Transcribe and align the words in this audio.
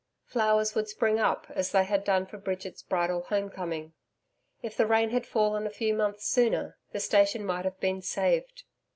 Flowers 0.25 0.73
would 0.73 0.89
spring 0.89 1.19
up 1.19 1.45
as 1.51 1.71
they 1.71 1.83
had 1.83 2.03
done 2.03 2.25
for 2.25 2.39
Bridget's 2.39 2.81
bridal 2.81 3.21
home 3.21 3.51
coming. 3.51 3.93
If 4.63 4.75
the 4.75 4.87
rain 4.87 5.11
had 5.11 5.27
fallen 5.27 5.67
a 5.67 5.69
few 5.69 5.93
months 5.93 6.25
sooner 6.27 6.79
the 6.91 6.99
station 6.99 7.45
might 7.45 7.65
have 7.65 7.79
been 7.79 8.01
saved. 8.01 8.63